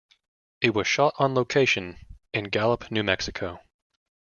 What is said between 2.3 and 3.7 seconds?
in Gallup, New Mexico.